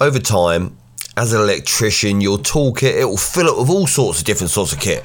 [0.00, 0.76] over time,
[1.16, 4.72] as an electrician, your toolkit it will fill up with all sorts of different sorts
[4.72, 5.04] of kit.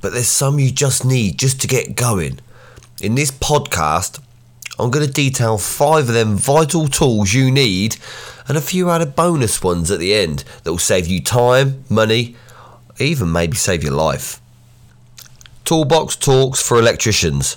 [0.00, 2.40] But there's some you just need just to get going.
[3.00, 4.20] In this podcast,
[4.78, 7.96] I'm going to detail five of them vital tools you need
[8.48, 12.34] and a few added bonus ones at the end that will save you time, money,
[12.98, 14.40] even maybe save your life.
[15.64, 17.56] Toolbox Talks for Electricians,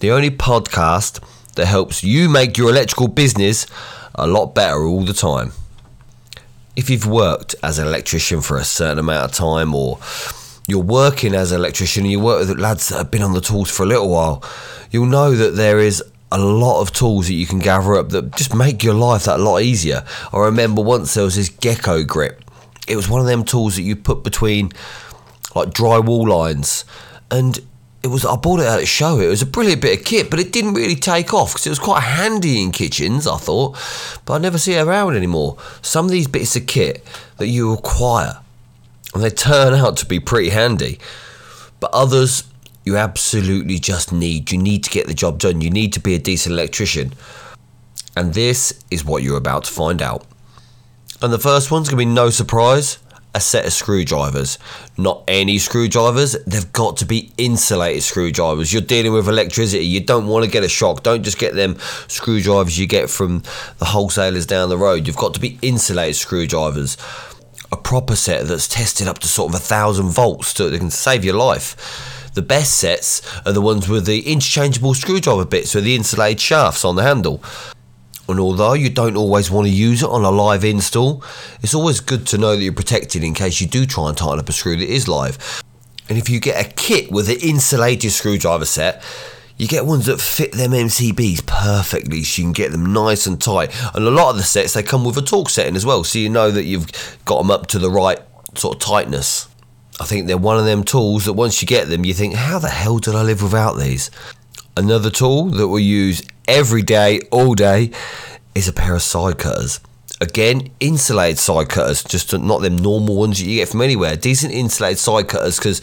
[0.00, 1.22] the only podcast
[1.56, 3.66] that helps you make your electrical business
[4.14, 5.52] a lot better all the time.
[6.74, 9.98] If you've worked as an electrician for a certain amount of time or
[10.66, 13.40] you're working as an electrician and you work with lads that have been on the
[13.40, 14.42] tools for a little while,
[14.90, 18.34] you'll know that there is a lot of tools that you can gather up that
[18.36, 20.02] just make your life that lot easier.
[20.32, 22.42] I remember once there was this gecko grip.
[22.88, 24.72] It was one of them tools that you put between
[25.54, 26.86] like drywall lines
[27.30, 27.58] and
[28.02, 29.20] it was I bought it at a show.
[29.20, 31.70] It was a brilliant bit of kit, but it didn't really take off because it
[31.70, 33.26] was quite handy in kitchens.
[33.26, 33.78] I thought,
[34.24, 35.56] but I never see it around anymore.
[35.82, 38.40] Some of these bits of kit that you acquire,
[39.14, 40.98] and they turn out to be pretty handy,
[41.78, 42.44] but others
[42.84, 44.50] you absolutely just need.
[44.50, 45.60] You need to get the job done.
[45.60, 47.12] You need to be a decent electrician,
[48.16, 50.26] and this is what you're about to find out.
[51.20, 52.98] And the first one's gonna be no surprise
[53.34, 54.58] a set of screwdrivers.
[54.98, 58.72] Not any screwdrivers, they've got to be insulated screwdrivers.
[58.72, 61.02] You're dealing with electricity, you don't want to get a shock.
[61.02, 63.42] Don't just get them screwdrivers you get from
[63.78, 65.06] the wholesalers down the road.
[65.06, 66.96] You've got to be insulated screwdrivers.
[67.70, 70.90] A proper set that's tested up to sort of a thousand volts so that can
[70.90, 72.30] save your life.
[72.34, 76.84] The best sets are the ones with the interchangeable screwdriver bits with the insulated shafts
[76.84, 77.42] on the handle.
[78.28, 81.22] And although you don't always want to use it on a live install,
[81.62, 84.38] it's always good to know that you're protected in case you do try and tighten
[84.38, 85.62] up a screw that is live.
[86.08, 89.02] And if you get a kit with an insulated screwdriver set,
[89.56, 93.40] you get ones that fit them MCBs perfectly so you can get them nice and
[93.40, 93.70] tight.
[93.94, 96.18] And a lot of the sets they come with a torque setting as well, so
[96.18, 96.90] you know that you've
[97.24, 98.18] got them up to the right
[98.56, 99.48] sort of tightness.
[100.00, 102.58] I think they're one of them tools that once you get them, you think, how
[102.58, 104.10] the hell did I live without these?
[104.76, 107.90] Another tool that we use every day, all day,
[108.54, 109.80] is a pair of side cutters.
[110.20, 114.16] Again, insulated side cutters, just not them normal ones that you get from anywhere.
[114.16, 115.80] Decent insulated side cutters because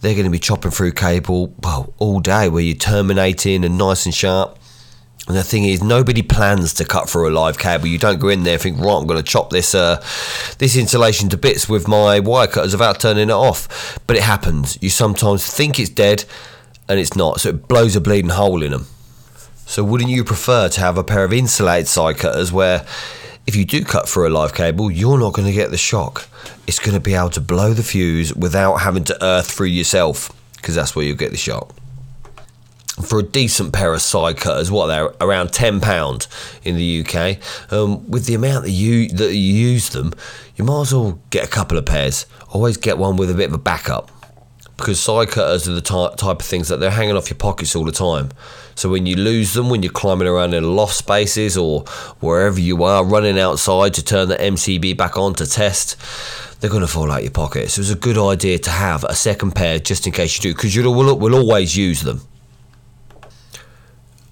[0.00, 4.04] they're going to be chopping through cable well all day, where you're terminating and nice
[4.04, 4.58] and sharp.
[5.28, 7.86] And the thing is, nobody plans to cut through a live cable.
[7.86, 10.04] You don't go in there and think, right, I'm going to chop this uh,
[10.58, 13.98] this insulation to bits with my wire cutters without turning it off.
[14.06, 14.76] But it happens.
[14.82, 16.24] You sometimes think it's dead,
[16.88, 17.40] and it's not.
[17.40, 18.86] So it blows a bleeding hole in them.
[19.66, 22.84] So wouldn't you prefer to have a pair of insulated side cutters where
[23.46, 26.28] if you do cut through a live cable, you're not going to get the shock.
[26.66, 30.30] It's going to be able to blow the fuse without having to earth through yourself
[30.56, 31.74] because that's where you'll get the shock.
[33.02, 36.28] For a decent pair of side cutters, what they're around ten pound
[36.62, 37.38] in the UK.
[37.72, 40.14] Um, with the amount that you that you use them,
[40.54, 42.24] you might as well get a couple of pairs.
[42.50, 44.12] Always get one with a bit of a backup
[44.76, 47.76] because side cutters are the type, type of things that they're hanging off your pockets
[47.76, 48.30] all the time.
[48.74, 51.82] So when you lose them, when you're climbing around in loft spaces or
[52.20, 55.96] wherever you are, running outside to turn the MCB back on to test,
[56.60, 57.70] they're going to fall out of your pocket.
[57.70, 60.54] So it's a good idea to have a second pair just in case you do,
[60.54, 62.22] because you will will always use them.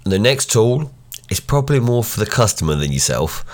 [0.04, 0.90] The next tool
[1.30, 3.44] is probably more for the customer than yourself,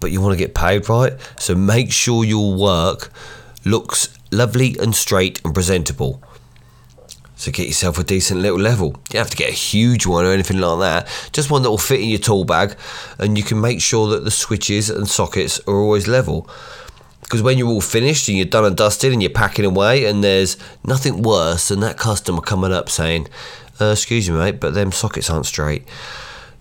[0.00, 1.14] but you want to get paid right.
[1.38, 3.10] So make sure your work
[3.64, 6.22] looks lovely and straight and presentable.
[7.36, 8.88] So get yourself a decent little level.
[8.88, 11.30] You don't have to get a huge one or anything like that.
[11.32, 12.76] Just one that will fit in your tool bag,
[13.18, 16.48] and you can make sure that the switches and sockets are always level.
[17.22, 20.22] Because when you're all finished and you're done and dusted and you're packing away, and
[20.22, 23.28] there's nothing worse than that customer coming up saying,
[23.80, 25.84] uh, "Excuse me, mate, but them sockets aren't straight."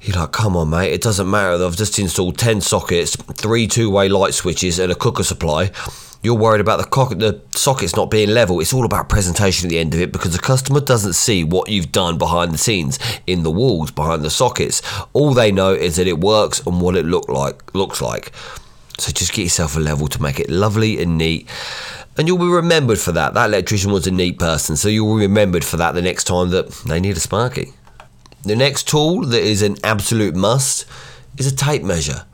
[0.01, 0.91] You're like, come on, mate.
[0.91, 1.63] It doesn't matter.
[1.63, 5.71] I've just installed 10 sockets, three two way light switches, and a cooker supply
[6.23, 8.61] you're worried about the, co- the sockets not being level.
[8.61, 11.69] It's all about presentation at the end of it because the customer doesn't see what
[11.69, 12.97] you've done behind the scenes
[13.27, 14.81] in the walls, behind the sockets.
[15.11, 18.31] All they know is that it works and what it look like looks like.
[18.97, 21.49] So just get yourself a level to make it lovely and neat.
[22.17, 23.33] And you'll be remembered for that.
[23.33, 26.51] That electrician was a neat person, so you'll be remembered for that the next time
[26.51, 27.73] that they need a sparky.
[28.43, 30.85] The next tool that is an absolute must
[31.37, 32.25] is a tape measure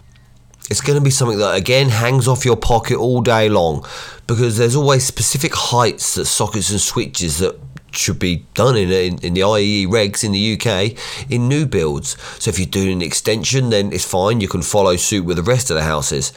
[0.69, 3.86] it's going to be something that again hangs off your pocket all day long
[4.27, 7.60] because there's always specific heights that sockets and switches that
[7.92, 10.95] should be done in, in, in the IEE regs in the UK
[11.31, 12.16] in new builds.
[12.42, 14.42] So if you're doing an extension, then it's fine.
[14.42, 16.31] You can follow suit with the rest of the houses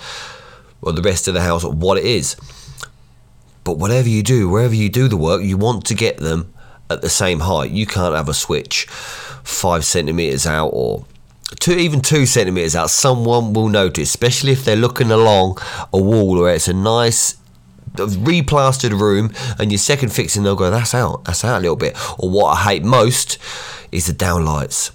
[0.81, 2.37] or the rest of the house, what it is.
[3.65, 6.53] But whatever you do, wherever you do the work, you want to get them
[6.91, 7.71] at the same height.
[7.71, 8.87] You can't have a switch
[9.45, 11.05] five centimeters out or
[11.61, 15.59] two, even two centimeters out, someone will notice, especially if they're looking along
[15.93, 17.37] a wall or it's a nice
[17.95, 21.95] replastered room and your second fixing they'll go that's out that's out a little bit
[22.19, 23.37] or what i hate most
[23.91, 24.93] is the downlights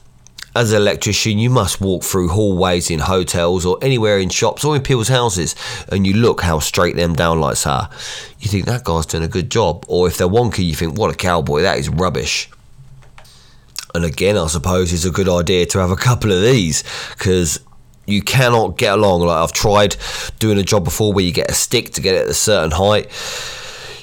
[0.57, 4.75] as an electrician, you must walk through hallways in hotels or anywhere in shops or
[4.75, 5.55] in people's houses
[5.89, 7.91] and you look how straight them downlights are.
[8.39, 9.85] You think that guy's doing a good job.
[9.87, 12.49] Or if they're wonky, you think, what a cowboy, that is rubbish.
[13.97, 16.83] And again, I suppose it's a good idea to have a couple of these
[17.17, 17.59] because
[18.05, 19.21] you cannot get along.
[19.21, 19.97] Like I've tried
[20.39, 22.71] doing a job before where you get a stick to get it at a certain
[22.71, 23.11] height.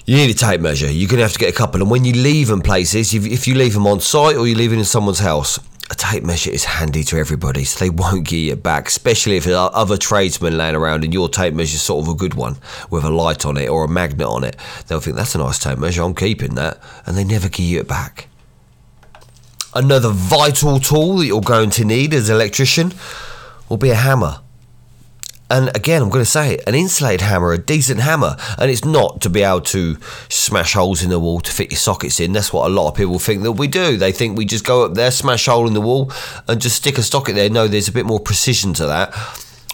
[0.05, 0.91] You need a tape measure.
[0.91, 1.81] You're going to have to get a couple.
[1.81, 4.73] And when you leave them places, if you leave them on site or you leave
[4.73, 5.59] it in someone's house,
[5.91, 9.37] a tape measure is handy to everybody, so they won't give you it back, especially
[9.37, 12.17] if there are other tradesmen laying around and your tape measure is sort of a
[12.17, 12.57] good one
[12.91, 14.57] with a light on it or a magnet on it.
[14.89, 17.81] They'll think that's a nice tape measure, I'm keeping that, and they never give you
[17.81, 18.29] it back.
[19.75, 22.93] Another vital tool that you're going to need as an electrician
[23.69, 24.41] will be a hammer.
[25.51, 28.85] And again, I'm going to say it, an insulated hammer, a decent hammer, and it's
[28.85, 29.97] not to be able to
[30.29, 32.33] smash holes in the wall to fit your sockets in.
[32.33, 33.97] That's what a lot of people think that we do.
[33.97, 36.11] They think we just go up there, smash hole in the wall,
[36.49, 37.51] and just stick a socket there.
[37.51, 39.15] No, there's a bit more precision to that.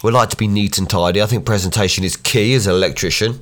[0.03, 1.21] We like to be neat and tidy.
[1.21, 3.41] I think presentation is key as an electrician.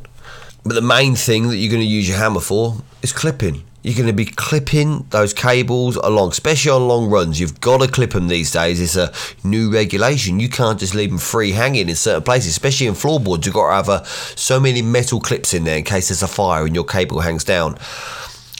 [0.63, 3.95] But the main thing that you're going to use your hammer for is clipping you're
[3.95, 7.39] going to be clipping those cables along, especially on long runs.
[7.39, 8.81] You've got to clip them these days.
[8.81, 9.13] It's a
[9.47, 10.39] new regulation.
[10.39, 13.45] You can't just leave them free hanging in certain places, especially in floorboards.
[13.45, 16.27] You've got to have a, so many metal clips in there in case there's a
[16.27, 17.77] fire and your cable hangs down.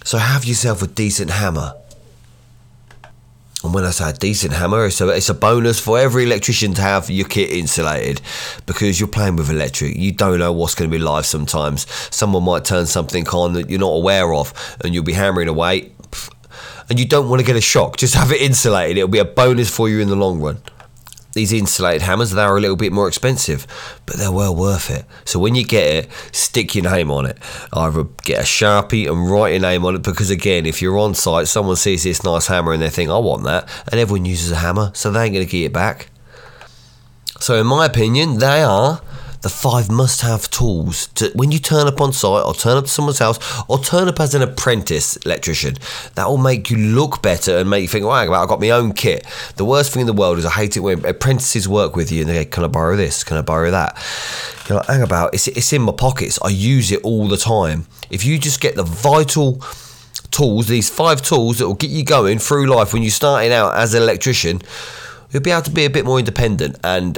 [0.06, 1.74] So have yourself a decent hammer.
[3.64, 6.82] And when I say a decent hammer, a, it's a bonus for every electrician to
[6.82, 8.22] have your kit insulated
[8.66, 9.98] because you're playing with electric.
[9.98, 11.86] You don't know what's going to be live sometimes.
[12.10, 14.54] Someone might turn something on that you're not aware of
[14.84, 15.92] and you'll be hammering away
[16.90, 17.98] and you don't want to get a shock.
[17.98, 18.98] Just have it insulated.
[18.98, 20.62] It'll be a bonus for you in the long run
[21.34, 23.68] these insulated hammers they are a little bit more expensive
[24.06, 25.06] but they're well worth it.
[25.26, 27.38] So when you get it stick your name on it.
[27.72, 31.14] Either get a sharpie and write your name on it because again if you're on
[31.14, 34.52] site someone sees this nice hammer and they think i want that and everyone uses
[34.52, 36.10] a hammer so they ain't going to get it back.
[37.40, 39.02] So in my opinion they are
[39.42, 42.86] the five must have tools to when you turn up on site or turn up
[42.86, 43.40] to someone's house
[43.70, 45.76] or turn up as an apprentice electrician.
[46.16, 48.60] That will make you look better and make you think, oh, hang about, I've got
[48.60, 49.26] my own kit.
[49.56, 52.22] The worst thing in the world is I hate it when apprentices work with you
[52.22, 53.24] and they go, Can I borrow this?
[53.24, 53.98] Can I borrow that?
[54.68, 56.38] You're like, hang about, it's, it's in my pockets.
[56.44, 57.88] I use it all the time.
[58.10, 59.64] If you just get the vital
[60.32, 63.76] tools, these five tools that will get you going through life when you're starting out
[63.76, 64.62] as an electrician,
[65.32, 67.18] you'll be able to be a bit more independent and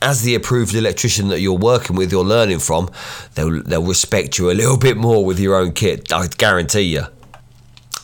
[0.00, 2.90] as the approved electrician that you're working with, you're learning from,
[3.34, 7.04] they'll, they'll respect you a little bit more with your own kit, I guarantee you.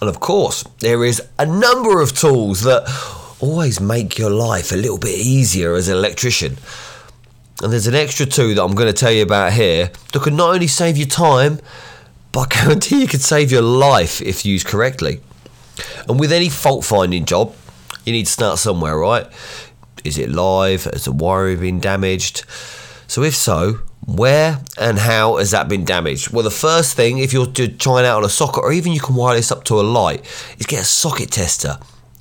[0.00, 2.84] And of course, there is a number of tools that
[3.40, 6.56] always make your life a little bit easier as an electrician.
[7.62, 10.36] And there's an extra two that I'm going to tell you about here that can
[10.36, 11.60] not only save you time,
[12.32, 15.20] but I guarantee you can save your life if used correctly.
[16.08, 17.54] And with any fault finding job,
[18.04, 19.26] you need to start somewhere, right?
[20.04, 20.84] Is it live?
[20.84, 22.44] Has the wiring been damaged?
[23.06, 26.30] So, if so, where and how has that been damaged?
[26.30, 29.14] Well, the first thing, if you're trying out on a socket, or even you can
[29.14, 30.24] wire this up to a light,
[30.58, 31.78] is get a socket tester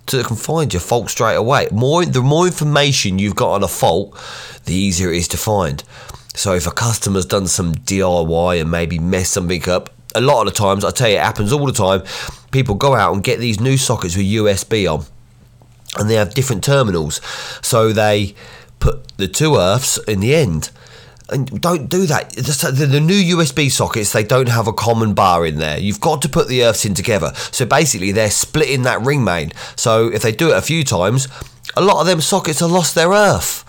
[0.08, 1.68] so it can find your fault straight away.
[1.72, 4.18] More, the more information you've got on a fault,
[4.66, 5.84] the easier it is to find.
[6.36, 10.54] So, if a customer's done some DIY and maybe messed something up, a lot of
[10.54, 12.04] the times, I tell you, it happens all the time.
[12.52, 15.06] People go out and get these new sockets with USB on
[15.98, 17.22] and they have different terminals.
[17.62, 18.36] So they
[18.80, 20.72] put the two earths in the end.
[21.30, 22.32] And don't do that.
[22.32, 25.80] The new USB sockets, they don't have a common bar in there.
[25.80, 27.32] You've got to put the earths in together.
[27.52, 29.54] So basically, they're splitting that ring main.
[29.76, 31.28] So if they do it a few times,
[31.78, 33.64] a lot of them sockets have lost their earth.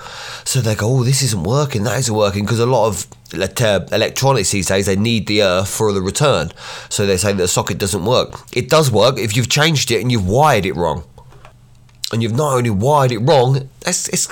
[0.47, 3.87] So they go, oh, this isn't working, that isn't working, because a lot of uh,
[3.93, 6.51] electronics these days, they need the earth for the return.
[6.91, 8.41] So they say that the socket doesn't work.
[8.53, 11.05] It does work if you've changed it and you've wired it wrong
[12.13, 14.29] and you've not only wired it wrong, that's it's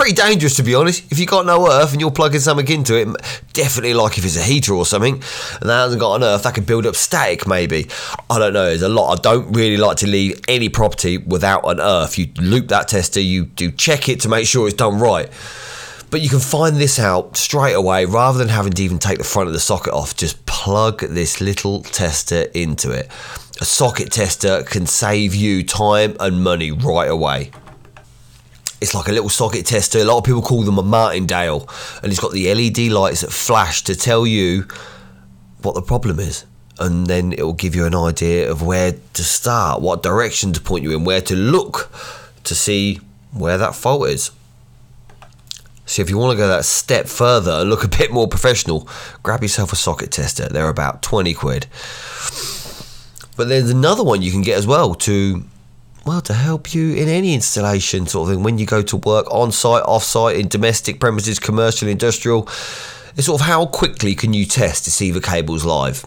[0.00, 1.10] pretty dangerous to be honest.
[1.12, 3.08] If you've got no earth and you're plugging something into it,
[3.52, 6.54] definitely like if it's a heater or something, and that hasn't got an earth, that
[6.54, 7.88] could build up static maybe.
[8.30, 8.66] I don't know.
[8.66, 9.18] There's a lot.
[9.18, 12.18] I don't really like to leave any property without an earth.
[12.18, 15.30] You loop that tester, you do check it to make sure it's done right.
[16.10, 19.24] But you can find this out straight away rather than having to even take the
[19.24, 20.16] front of the socket off.
[20.16, 23.08] Just plug this little tester into it
[23.60, 27.50] a socket tester can save you time and money right away.
[28.80, 29.98] It's like a little socket tester.
[29.98, 31.68] A lot of people call them a Martindale,
[32.02, 34.66] and it's got the LED lights that flash to tell you
[35.60, 36.46] what the problem is.
[36.78, 40.60] And then it will give you an idea of where to start, what direction to
[40.62, 41.92] point you in, where to look
[42.44, 43.00] to see
[43.32, 44.30] where that fault is.
[45.84, 48.88] So if you want to go that step further and look a bit more professional,
[49.22, 50.48] grab yourself a socket tester.
[50.48, 51.66] They're about 20 quid.
[53.40, 55.42] But there's another one you can get as well to
[56.04, 59.26] well to help you in any installation sort of thing when you go to work
[59.32, 62.46] on site, off site, in domestic premises, commercial, industrial.
[63.16, 66.04] It's sort of how quickly can you test to see the cable's live.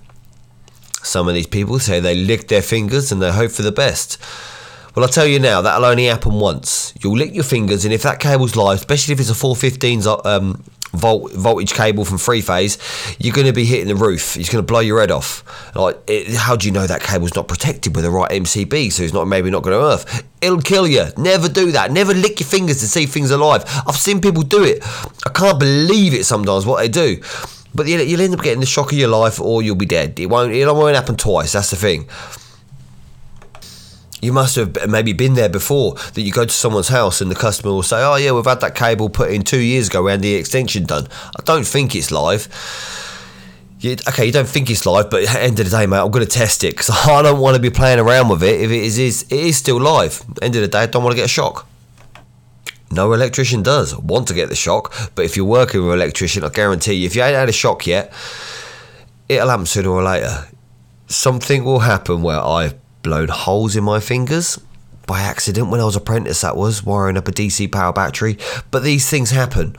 [1.02, 4.20] Some of these people say they lick their fingers and they hope for the best.
[4.94, 6.94] Well, I'll tell you now, that'll only happen once.
[7.02, 10.64] You'll lick your fingers, and if that cable's live, especially if it's a 415s um,
[10.94, 12.78] volt voltage cable from three phase,
[13.20, 14.38] you're going to be hitting the roof.
[14.38, 15.44] It's going to blow your head off.
[15.76, 18.92] Like, it, how do you know that cable's not protected with the right MCB?
[18.92, 20.24] So it's not maybe not going to earth.
[20.42, 21.08] It'll kill you.
[21.18, 21.92] Never do that.
[21.92, 23.64] Never lick your fingers to see things alive.
[23.88, 24.84] I've seen people do it.
[25.26, 27.22] I can't believe it sometimes what they do.
[27.76, 30.20] But you'll end up getting the shock of your life, or you'll be dead.
[30.20, 30.54] It won't.
[30.54, 31.54] It won't happen twice.
[31.54, 32.08] That's the thing
[34.24, 37.36] you must have maybe been there before that you go to someone's house and the
[37.36, 40.24] customer will say, Oh, yeah, we've had that cable put in two years ago and
[40.24, 41.08] the extension done.
[41.38, 42.48] I don't think it's live.
[43.80, 46.00] You, okay, you don't think it's live, but at the end of the day, mate,
[46.00, 48.62] I'm going to test it because I don't want to be playing around with it
[48.62, 50.24] if it is, is, it is still live.
[50.42, 51.68] End of the day, I don't want to get a shock.
[52.92, 56.44] No electrician does want to get the shock, but if you're working with an electrician,
[56.46, 58.14] I guarantee you, if you ain't had a shock yet,
[59.28, 60.48] it'll happen sooner or later.
[61.08, 64.60] Something will happen where I've blown holes in my fingers.
[65.06, 68.38] By accident when I was apprentice that was wiring up a DC power battery.
[68.72, 69.76] But these things happen.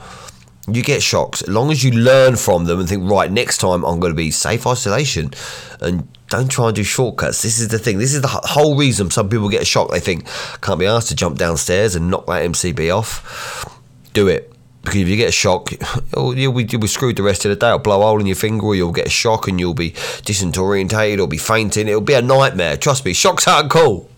[0.68, 1.42] You get shocks.
[1.42, 4.16] As long as you learn from them and think right next time I'm going to
[4.16, 5.32] be safe isolation
[5.80, 7.42] and don't try and do shortcuts.
[7.42, 7.98] This is the thing.
[7.98, 9.90] This is the whole reason some people get a shock.
[9.90, 10.26] They think
[10.60, 13.80] can't be asked to jump downstairs and knock that MCB off.
[14.12, 14.53] Do it
[14.84, 15.72] because if you get a shock,
[16.16, 17.68] you'll, be, you'll be screwed the rest of the day.
[17.68, 19.92] It'll blow a hole in your finger, or you'll get a shock and you'll be
[19.92, 21.88] disorientated, or be fainting.
[21.88, 22.76] It'll be a nightmare.
[22.76, 24.08] Trust me, shocks aren't cool.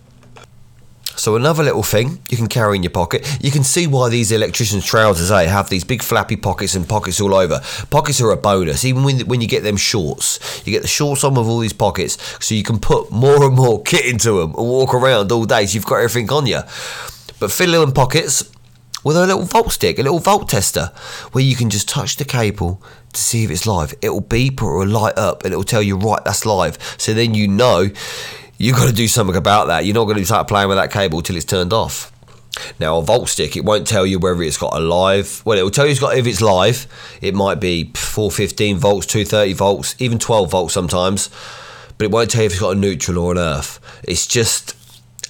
[1.17, 3.39] So another little thing you can carry in your pocket.
[3.41, 7.21] You can see why these electricians' trousers eh, have these big flappy pockets and pockets
[7.21, 7.63] all over.
[7.91, 10.63] Pockets are a bonus, even when when you get them shorts.
[10.67, 13.57] You get the shorts on with all these pockets, so you can put more and
[13.57, 15.65] more kit into them and walk around all day.
[15.65, 16.61] So you've got everything on you.
[17.41, 18.51] But fill in pockets
[19.07, 20.91] with a little volt stick, a little volt tester,
[21.31, 22.83] where you can just touch the cable
[23.13, 23.95] to see if it's live.
[24.03, 26.77] It'll beep or it'll light up and it'll tell you, right, that's live.
[26.99, 27.89] So then you know
[28.59, 29.85] you've got to do something about that.
[29.85, 32.11] You're not going to start playing with that cable till it's turned off.
[32.81, 35.41] Now, a volt stick, it won't tell you whether it's got a live.
[35.47, 36.89] Well, it will tell you it's got if it's live.
[37.21, 41.31] It might be 415 volts, 230 volts, even 12 volts sometimes.
[41.97, 43.79] But it won't tell you if it's got a neutral or an earth.
[44.03, 44.76] It's just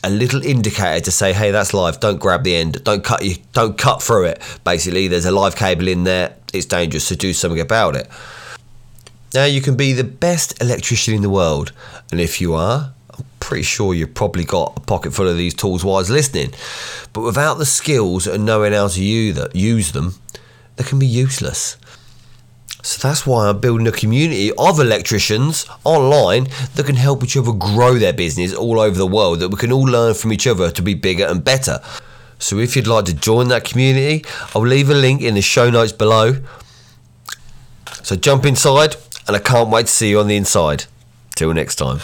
[0.05, 2.01] a little indicator to say, hey, that's live.
[2.01, 2.85] Don't grab the end.
[2.85, 3.37] Don't cut you.
[3.53, 4.43] Don't cut through it.
[4.65, 6.37] Basically, there's a live cable in there.
[6.53, 7.05] It's dangerous.
[7.05, 8.09] So do something about it.
[9.35, 11.73] Now you can be the best electrician in the world,
[12.11, 15.53] and if you are, I'm pretty sure you've probably got a pocket full of these
[15.53, 16.55] tools while listening.
[17.13, 20.15] But without the skills and knowing how to use them,
[20.77, 21.77] they can be useless.
[22.87, 27.51] So that's why I'm building a community of electricians online that can help each other
[27.51, 30.71] grow their business all over the world, that we can all learn from each other
[30.71, 31.81] to be bigger and better.
[32.39, 34.25] So if you'd like to join that community,
[34.55, 36.37] I'll leave a link in the show notes below.
[38.05, 38.95] So jump inside,
[39.27, 40.85] and I can't wait to see you on the inside.
[41.35, 41.99] Till next time.